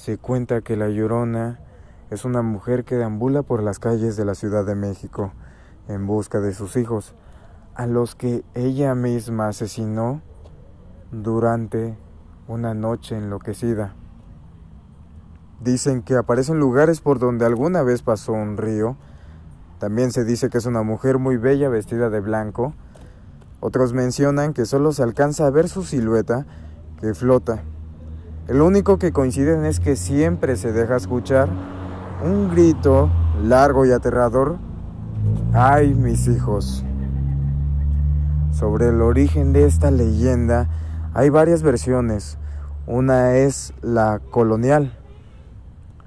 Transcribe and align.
Se 0.00 0.16
cuenta 0.16 0.62
que 0.62 0.78
la 0.78 0.88
Llorona 0.88 1.60
es 2.08 2.24
una 2.24 2.40
mujer 2.40 2.86
que 2.86 2.96
deambula 2.96 3.42
por 3.42 3.62
las 3.62 3.78
calles 3.78 4.16
de 4.16 4.24
la 4.24 4.34
Ciudad 4.34 4.64
de 4.64 4.74
México 4.74 5.34
en 5.88 6.06
busca 6.06 6.40
de 6.40 6.54
sus 6.54 6.76
hijos, 6.76 7.14
a 7.74 7.86
los 7.86 8.14
que 8.14 8.42
ella 8.54 8.94
misma 8.94 9.48
asesinó 9.48 10.22
durante 11.12 11.98
una 12.48 12.72
noche 12.72 13.18
enloquecida. 13.18 13.94
Dicen 15.60 16.00
que 16.00 16.16
aparece 16.16 16.52
en 16.52 16.60
lugares 16.60 17.02
por 17.02 17.18
donde 17.18 17.44
alguna 17.44 17.82
vez 17.82 18.00
pasó 18.00 18.32
un 18.32 18.56
río. 18.56 18.96
También 19.80 20.12
se 20.12 20.24
dice 20.24 20.48
que 20.48 20.56
es 20.56 20.64
una 20.64 20.82
mujer 20.82 21.18
muy 21.18 21.36
bella 21.36 21.68
vestida 21.68 22.08
de 22.08 22.20
blanco. 22.20 22.72
Otros 23.60 23.92
mencionan 23.92 24.54
que 24.54 24.64
solo 24.64 24.92
se 24.92 25.02
alcanza 25.02 25.46
a 25.46 25.50
ver 25.50 25.68
su 25.68 25.82
silueta 25.82 26.46
que 27.02 27.12
flota. 27.12 27.64
El 28.48 28.62
único 28.62 28.98
que 28.98 29.12
coinciden 29.12 29.64
es 29.64 29.80
que 29.80 29.96
siempre 29.96 30.56
se 30.56 30.72
deja 30.72 30.96
escuchar 30.96 31.48
un 32.24 32.50
grito 32.50 33.10
largo 33.42 33.86
y 33.86 33.92
aterrador. 33.92 34.58
¡Ay, 35.52 35.94
mis 35.94 36.26
hijos! 36.26 36.84
Sobre 38.52 38.88
el 38.88 39.00
origen 39.02 39.52
de 39.52 39.64
esta 39.66 39.90
leyenda 39.90 40.68
hay 41.14 41.30
varias 41.30 41.62
versiones. 41.62 42.38
Una 42.86 43.36
es 43.36 43.72
la 43.82 44.20
colonial, 44.30 44.98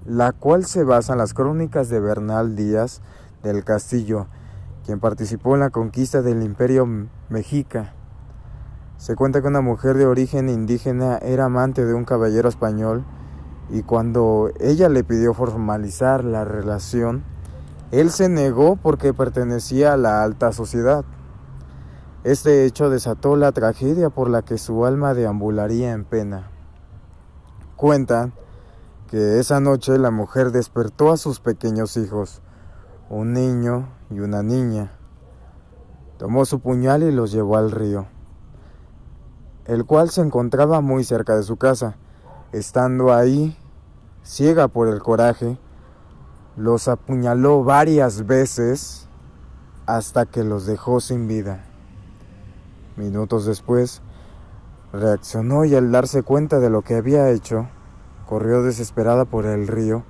la 0.05 0.34
cual 0.34 0.65
se 0.65 0.84
basa 0.84 1.13
en 1.13 1.20
las 1.20 1.34
crónicas 1.34 1.88
de 1.88 1.99
Bernal 1.99 2.55
Díaz 2.55 3.02
del 3.41 3.63
Castillo, 3.63 4.27
quien 4.85 4.99
participó 4.99 5.54
en 5.54 5.62
la 5.62 5.70
conquista 5.70 6.21
del 6.21 6.43
imperio 6.43 6.88
mexica. 7.29 7.93
Se 8.97 9.15
cuenta 9.15 9.41
que 9.41 9.47
una 9.47 9.61
mujer 9.61 9.97
de 9.97 10.05
origen 10.05 10.49
indígena 10.49 11.17
era 11.17 11.45
amante 11.45 11.85
de 11.85 11.93
un 11.93 12.05
caballero 12.05 12.47
español 12.47 13.03
y 13.70 13.84
cuando 13.84 14.51
ella 14.59 14.89
le 14.89 15.03
pidió 15.03 15.34
formalizar 15.34 16.23
la 16.23 16.45
relación, 16.45 17.23
él 17.91 18.12
se 18.12 18.29
negó 18.29 18.76
porque 18.76 19.13
pertenecía 19.13 19.93
a 19.93 19.98
la 19.98 20.23
alta 20.23 20.51
sociedad. 20.51 21.05
Este 22.23 22.65
hecho 22.65 22.90
desató 22.90 23.35
la 23.35 23.51
tragedia 23.51 24.09
por 24.09 24.29
la 24.29 24.41
que 24.43 24.57
su 24.57 24.85
alma 24.85 25.13
deambularía 25.13 25.91
en 25.91 26.05
pena. 26.05 26.49
Cuentan 27.75 28.34
que 29.09 29.40
esa 29.40 29.59
noche 29.59 29.98
la 29.99 30.09
mujer 30.09 30.51
despertó 30.51 31.12
a 31.12 31.18
sus 31.18 31.40
pequeños 31.40 31.98
hijos, 31.98 32.41
un 33.09 33.34
niño 33.34 33.90
y 34.09 34.21
una 34.21 34.41
niña. 34.41 34.93
Tomó 36.18 36.46
su 36.46 36.62
puñal 36.62 37.03
y 37.03 37.12
los 37.12 37.31
llevó 37.31 37.57
al 37.57 37.71
río, 37.71 38.07
el 39.65 39.85
cual 39.85 40.09
se 40.09 40.21
encontraba 40.21 40.81
muy 40.81 41.03
cerca 41.03 41.35
de 41.35 41.43
su 41.43 41.57
casa. 41.57 41.95
Estando 42.51 43.13
ahí, 43.13 43.57
ciega 44.23 44.67
por 44.67 44.87
el 44.87 44.99
coraje, 44.99 45.57
los 46.55 46.87
apuñaló 46.87 47.63
varias 47.63 48.25
veces 48.25 49.07
hasta 49.85 50.25
que 50.25 50.43
los 50.43 50.65
dejó 50.65 50.99
sin 50.99 51.27
vida. 51.27 51.65
Minutos 52.95 53.45
después, 53.45 54.01
reaccionó 54.91 55.65
y 55.65 55.75
al 55.75 55.91
darse 55.91 56.21
cuenta 56.21 56.59
de 56.59 56.69
lo 56.69 56.84
que 56.84 56.95
había 56.95 57.29
hecho, 57.31 57.67
corrió 58.27 58.61
desesperada 58.61 59.25
por 59.25 59.45
el 59.45 59.67
río 59.67 60.03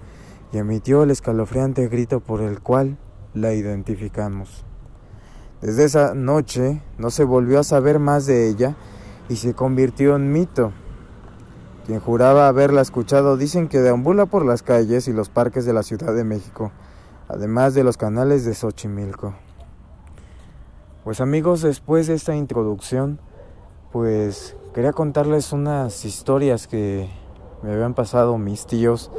y 0.51 0.57
emitió 0.57 1.03
el 1.03 1.11
escalofriante 1.11 1.87
grito 1.87 2.19
por 2.19 2.41
el 2.41 2.59
cual 2.59 2.97
la 3.33 3.53
identificamos. 3.53 4.65
Desde 5.61 5.85
esa 5.85 6.13
noche 6.13 6.81
no 6.97 7.09
se 7.09 7.23
volvió 7.23 7.59
a 7.59 7.63
saber 7.63 7.97
más 7.97 8.25
de 8.25 8.49
ella 8.49 8.75
y 9.33 9.35
se 9.35 9.55
convirtió 9.55 10.15
en 10.15 10.31
mito. 10.31 10.73
Quien 11.87 11.99
juraba 11.99 12.47
haberla 12.47 12.81
escuchado 12.81 13.35
dicen 13.35 13.67
que 13.67 13.79
deambula 13.79 14.27
por 14.27 14.45
las 14.45 14.61
calles 14.61 15.07
y 15.07 15.11
los 15.11 15.29
parques 15.29 15.65
de 15.65 15.73
la 15.73 15.81
Ciudad 15.81 16.13
de 16.13 16.23
México, 16.23 16.71
además 17.27 17.73
de 17.73 17.83
los 17.83 17.97
canales 17.97 18.45
de 18.45 18.53
Xochimilco. 18.53 19.33
Pues 21.03 21.19
amigos, 21.19 21.63
después 21.63 22.05
de 22.05 22.13
esta 22.13 22.35
introducción, 22.35 23.19
pues 23.91 24.55
quería 24.71 24.93
contarles 24.93 25.51
unas 25.51 26.05
historias 26.05 26.67
que 26.67 27.09
me 27.63 27.73
habían 27.73 27.95
pasado 27.95 28.37
mis 28.37 28.67
tíos. 28.67 29.09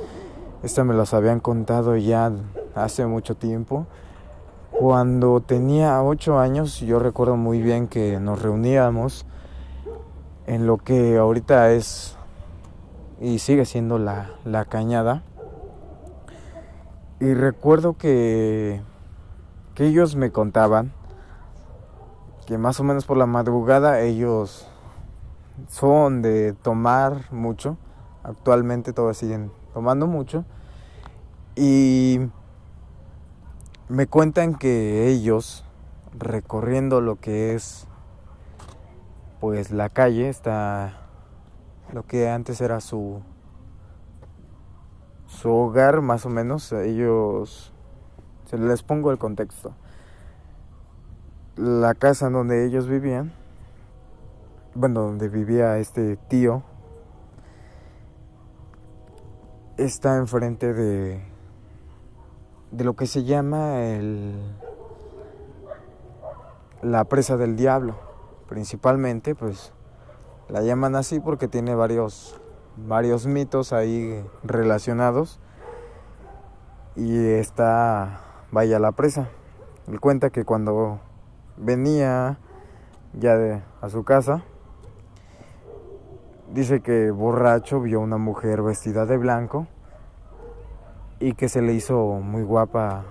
Estas 0.63 0.87
me 0.87 0.95
las 0.95 1.13
habían 1.13 1.41
contado 1.41 1.97
ya 1.97 2.31
hace 2.77 3.05
mucho 3.05 3.35
tiempo. 3.35 3.89
Cuando 4.71 5.41
tenía 5.41 6.01
ocho 6.05 6.39
años, 6.39 6.79
yo 6.79 7.01
recuerdo 7.01 7.37
muy 7.37 7.61
bien 7.61 7.89
que 7.89 8.21
nos 8.21 8.41
reuníamos 8.41 9.27
en 10.47 10.67
lo 10.67 10.79
que 10.79 11.17
ahorita 11.17 11.73
es 11.73 12.17
y 13.21 13.39
sigue 13.39 13.65
siendo 13.65 13.99
la, 13.99 14.31
la 14.45 14.65
cañada. 14.65 15.23
Y 17.21 17.33
recuerdo 17.35 17.97
que, 17.97 18.83
que 19.75 19.87
ellos 19.87 20.17
me 20.17 20.31
contaban 20.31 20.93
que 22.47 22.59
más 22.59 22.79
o 22.81 22.85
menos 22.85 23.07
por 23.07 23.17
la 23.17 23.27
madrugada 23.27 24.01
ellos 24.01 24.69
son 25.69 26.21
de 26.21 26.53
tomar 26.53 27.33
mucho 27.33 27.79
actualmente 28.23 28.93
todos 28.93 29.17
siguen 29.17 29.51
tomando 29.73 30.07
mucho 30.07 30.45
y 31.57 32.21
me 33.89 34.07
cuentan 34.07 34.57
que 34.57 35.09
ellos 35.09 35.65
recorriendo 36.19 37.01
lo 37.01 37.17
que 37.17 37.55
es 37.55 37.87
pues 39.45 39.71
la 39.71 39.91
calle 39.91 40.31
está 40.31 41.03
lo 41.93 42.03
que 42.07 42.31
antes 42.31 42.63
era 42.63 42.81
su 42.81 43.21
su 45.27 45.51
hogar 45.51 46.01
más 46.01 46.25
o 46.25 46.31
menos 46.31 46.73
ellos 46.73 47.71
se 48.47 48.57
les 48.57 48.83
pongo 48.83 49.11
el 49.11 49.19
contexto 49.19 49.75
la 51.57 51.93
casa 51.93 52.31
donde 52.31 52.65
ellos 52.65 52.89
vivían 52.89 53.35
bueno 54.75 55.03
donde 55.03 55.29
vivía 55.29 55.77
este 55.77 56.17
tío 56.17 56.63
está 59.77 60.17
enfrente 60.17 60.73
de, 60.73 61.23
de 62.71 62.85
lo 62.85 62.97
que 62.97 63.07
se 63.07 63.25
llama 63.25 63.85
el, 63.85 64.41
la 66.81 67.05
presa 67.05 67.37
del 67.37 67.57
diablo. 67.57 68.14
Principalmente, 68.49 69.35
pues 69.35 69.73
la 70.49 70.63
llaman 70.63 70.97
así 70.97 71.21
porque 71.21 71.49
tiene 71.49 71.75
varios, 71.75 72.41
varios 72.77 73.27
mitos 73.27 73.73
ahí 73.73 74.25
relacionados. 74.43 75.41
Y 76.97 77.27
está, 77.31 78.21
vaya 78.51 78.79
la 78.79 78.93
presa. 78.93 79.29
Él 79.89 80.01
cuenta 80.01 80.31
que 80.31 80.45
cuando 80.45 81.01
venía 81.57 82.39
ya 83.13 83.37
de, 83.37 83.63
a 83.81 83.89
su 83.89 84.05
casa, 84.05 84.45
Dice 86.55 86.83
que 86.83 87.11
borracho 87.11 87.81
vio 87.81 87.99
una 87.99 88.17
mujer 88.17 88.63
vestida 88.63 89.07
de 89.07 89.17
blanco 89.17 89.67
y 91.19 91.33
que 91.33 91.49
se 91.49 91.63
le 91.63 91.73
hizo 91.73 92.21
muy 92.21 92.45
guapa 92.45 93.07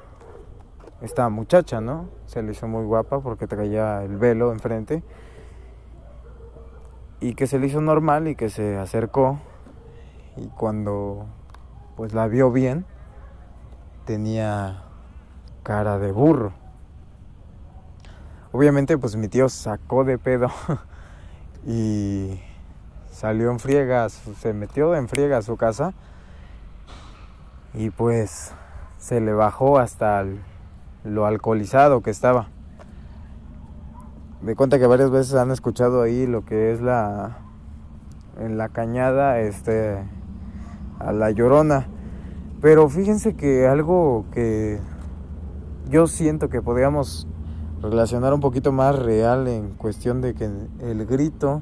esta 1.03 1.28
muchacha, 1.28 1.81
¿no? 1.81 2.08
Se 2.28 2.41
le 2.41 2.53
hizo 2.53 2.66
muy 2.68 2.86
guapa 2.86 3.19
porque 3.19 3.46
traía 3.46 4.02
el 4.03 4.16
velo 4.16 4.53
enfrente 4.53 5.03
y 7.19 7.36
que 7.36 7.46
se 7.46 7.59
le 7.59 7.68
hizo 7.68 7.81
normal 7.81 8.30
y 8.30 8.36
que 8.36 8.50
se 8.50 8.78
acercó 8.78 9.38
y 10.38 10.47
cuando 10.47 11.25
pues 11.97 12.13
la 12.13 12.28
vio 12.28 12.52
bien 12.52 12.86
tenía 14.06 14.84
cara 15.63 16.00
de 16.00 16.13
burro. 16.13 16.53
Obviamente 18.53 18.97
pues 18.97 19.18
mi 19.18 19.28
tío 19.28 19.50
sacó 19.50 20.06
de 20.06 20.18
pedo 20.18 20.47
y 21.68 22.40
salió 23.12 23.52
en 23.52 23.59
friega, 23.59 24.08
se 24.08 24.53
metió 24.53 24.96
en 24.96 25.09
friega 25.09 25.40
a 25.40 25.42
su 25.42 25.58
casa 25.58 25.94
y 27.74 27.89
pues 27.89 28.54
se 28.98 29.19
le 29.19 29.33
bajó 29.33 29.80
hasta 29.80 30.24
lo 31.03 31.25
alcoholizado 31.25 32.01
que 32.01 32.11
estaba. 32.11 32.47
Me 34.41 34.55
cuenta 34.55 34.79
que 34.79 34.88
varias 34.88 35.09
veces 35.09 35.35
han 35.35 35.51
escuchado 35.51 36.01
ahí 36.01 36.27
lo 36.27 36.44
que 36.45 36.71
es 36.71 36.81
la 36.81 37.38
en 38.39 38.57
la 38.57 38.69
cañada 38.69 39.39
este 39.39 40.03
a 41.00 41.11
la 41.11 41.31
llorona. 41.31 41.88
Pero 42.61 42.89
fíjense 42.89 43.35
que 43.35 43.67
algo 43.67 44.25
que 44.31 44.79
yo 45.89 46.07
siento 46.07 46.50
que 46.50 46.61
podríamos 46.61 47.27
relacionar 47.81 48.33
un 48.33 48.39
poquito 48.39 48.71
más 48.71 48.97
real 48.97 49.47
en 49.47 49.71
cuestión 49.71 50.21
de 50.21 50.33
que 50.33 50.50
el 50.79 51.05
grito 51.05 51.61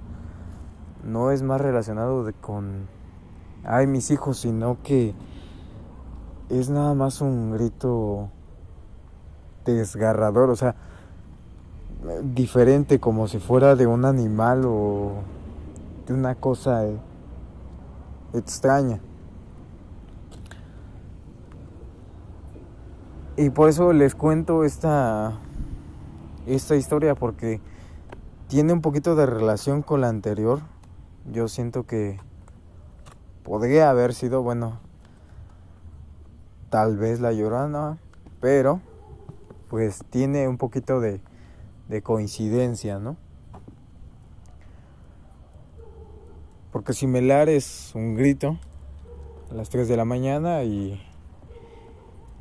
no 1.04 1.32
es 1.32 1.42
más 1.42 1.60
relacionado 1.60 2.32
con, 2.42 2.88
ay, 3.64 3.88
mis 3.88 4.12
hijos, 4.12 4.38
sino 4.40 4.78
que 4.84 5.16
es 6.50 6.70
nada 6.70 6.94
más 6.94 7.22
un 7.22 7.52
grito 7.52 8.30
desgarrador, 9.66 10.50
o 10.50 10.56
sea, 10.56 10.76
diferente, 12.24 13.00
como 13.00 13.28
si 13.28 13.40
fuera 13.40 13.76
de 13.76 13.88
un 13.88 14.06
animal 14.06 14.64
o 14.66 15.14
de 16.08 16.14
una 16.14 16.36
cosa 16.36 16.86
eh, 16.86 16.98
extraña. 18.34 19.00
Y 23.38 23.50
por 23.50 23.70
eso 23.70 23.94
les 23.94 24.14
cuento 24.14 24.64
esta, 24.64 25.40
esta 26.46 26.76
historia, 26.76 27.16
porque 27.16 27.62
tiene 28.48 28.74
un 28.74 28.82
poquito 28.82 29.16
de 29.16 29.26
relación 29.26 29.82
con 29.82 30.02
la 30.02 30.10
anterior. 30.10 30.60
Yo 31.32 31.48
siento 31.48 31.86
que 31.86 32.20
podría 33.44 33.90
haber 33.90 34.14
sido, 34.14 34.42
bueno, 34.42 34.80
tal 36.70 36.98
vez 36.98 37.20
la 37.20 37.32
llorona, 37.32 37.98
pero 38.40 38.82
pues 39.72 40.04
tiene 40.10 40.50
un 40.50 40.58
poquito 40.58 41.00
de, 41.00 41.22
de 41.88 42.02
coincidencia, 42.02 43.00
¿no? 43.00 43.16
Porque 46.74 46.92
similar 46.92 47.48
es 47.48 47.94
un 47.96 48.16
grito 48.16 48.60
a 49.50 49.54
las 49.54 49.70
3 49.70 49.88
de 49.88 49.96
la 49.96 50.04
mañana 50.04 50.64
y, 50.64 51.02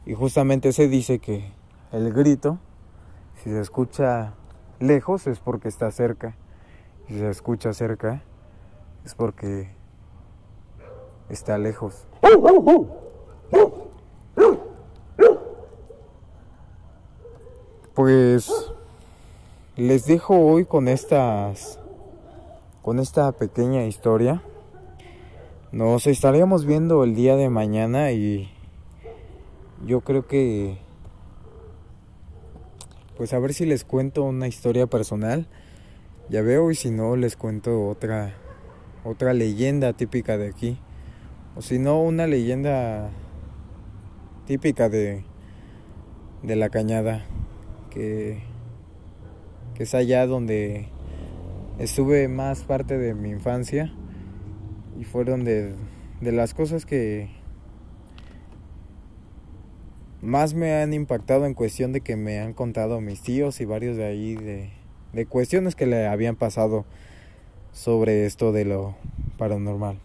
y 0.07 0.15
justamente 0.15 0.73
se 0.73 0.89
dice 0.89 1.21
que 1.21 1.53
el 1.93 2.13
grito, 2.13 2.59
si 3.45 3.51
se 3.51 3.61
escucha 3.61 4.35
lejos 4.81 5.29
es 5.29 5.39
porque 5.39 5.69
está 5.69 5.93
cerca. 5.93 6.35
Si 7.07 7.17
se 7.17 7.31
escucha 7.31 7.73
cerca 7.73 8.25
es 9.05 9.15
porque 9.15 9.71
está 11.29 11.59
lejos. 11.59 12.09
Pues 18.01 18.51
les 19.77 20.07
dejo 20.07 20.35
hoy 20.35 20.65
con 20.65 20.89
estas 20.89 21.79
con 22.81 22.99
esta 22.99 23.31
pequeña 23.33 23.85
historia. 23.85 24.43
Nos 25.71 26.07
estaríamos 26.07 26.65
viendo 26.65 27.05
el 27.05 27.15
día 27.15 27.37
de 27.37 27.51
mañana 27.51 28.11
y 28.13 28.51
yo 29.85 30.01
creo 30.01 30.27
que 30.27 30.79
pues 33.19 33.35
a 33.35 33.39
ver 33.39 33.53
si 33.53 33.67
les 33.67 33.85
cuento 33.85 34.23
una 34.25 34.49
historia 34.49 34.87
personal. 34.87 35.47
Ya 36.31 36.41
veo 36.41 36.71
y 36.71 36.77
si 36.77 36.91
no 36.91 37.17
les 37.17 37.37
cuento 37.37 37.87
otra 37.87 38.33
otra 39.05 39.35
leyenda 39.35 39.93
típica 39.93 40.39
de 40.39 40.49
aquí. 40.49 40.79
O 41.55 41.61
si 41.61 41.79
no 41.79 42.01
una 42.01 42.27
leyenda 42.27 43.11
típica 44.47 44.89
de 44.89 45.23
de 46.43 46.57
la 46.57 46.71
cañada 46.71 47.27
que 47.91 48.43
es 49.79 49.95
allá 49.95 50.27
donde 50.27 50.89
estuve 51.79 52.29
más 52.29 52.65
parte 52.65 52.99
de 52.99 53.15
mi 53.15 53.31
infancia 53.31 53.91
y 54.99 55.05
fueron 55.05 55.45
de, 55.45 55.75
de 56.21 56.33
las 56.33 56.53
cosas 56.53 56.85
que 56.85 57.31
más 60.21 60.53
me 60.53 60.75
han 60.75 60.93
impactado 60.93 61.47
en 61.47 61.55
cuestión 61.55 61.93
de 61.93 62.03
que 62.03 62.17
me 62.17 62.41
han 62.41 62.53
contado 62.53 63.01
mis 63.01 63.23
tíos 63.23 63.63
y 63.63 63.65
varios 63.65 63.97
de 63.97 64.05
ahí 64.05 64.35
de, 64.35 64.71
de 65.15 65.25
cuestiones 65.25 65.75
que 65.75 65.87
le 65.87 66.07
habían 66.07 66.37
pasado 66.37 66.85
sobre 67.73 68.27
esto 68.27 68.53
de 68.53 68.67
lo 68.67 68.97
paranormal. 69.39 69.99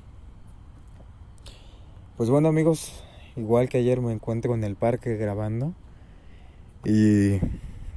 Pues 2.15 2.29
bueno 2.29 2.47
amigos, 2.47 3.03
igual 3.35 3.67
que 3.67 3.79
ayer 3.79 3.99
me 3.99 4.13
encuentro 4.13 4.55
en 4.55 4.63
el 4.63 4.77
parque 4.77 5.17
grabando 5.17 5.73
y 6.85 7.39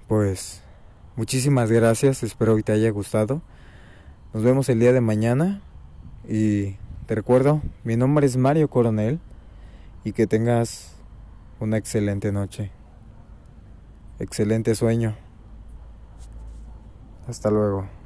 pues 0.09 0.63
muchísimas 1.17 1.71
gracias, 1.71 2.23
espero 2.23 2.57
que 2.57 2.63
te 2.63 2.73
haya 2.73 2.91
gustado. 2.91 3.43
Nos 4.35 4.43
vemos 4.43 4.69
el 4.69 4.81
día 4.81 4.93
de 4.93 5.01
mañana 5.01 5.61
y 6.27 6.77
te 7.07 7.15
recuerdo, 7.15 7.63
mi 7.85 7.97
nombre 7.97 8.27
es 8.27 8.37
Mario 8.37 8.69
Coronel 8.69 9.21
y 10.05 10.13
que 10.13 10.27
tengas 10.27 10.97
una 11.61 11.77
excelente 11.77 12.33
noche. 12.33 12.71
Excelente 14.19 14.75
sueño. 14.75 15.15
Hasta 17.29 17.51
luego. 17.51 17.98